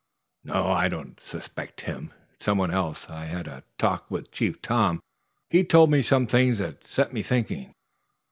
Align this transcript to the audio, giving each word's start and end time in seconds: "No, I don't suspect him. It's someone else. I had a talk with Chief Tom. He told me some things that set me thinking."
"No, 0.43 0.71
I 0.71 0.87
don't 0.87 1.21
suspect 1.21 1.81
him. 1.81 2.11
It's 2.33 2.45
someone 2.45 2.71
else. 2.71 3.07
I 3.07 3.25
had 3.25 3.47
a 3.47 3.61
talk 3.77 4.09
with 4.09 4.31
Chief 4.31 4.59
Tom. 4.59 4.99
He 5.51 5.63
told 5.63 5.91
me 5.91 6.01
some 6.01 6.25
things 6.25 6.57
that 6.57 6.87
set 6.87 7.13
me 7.13 7.21
thinking." 7.21 7.71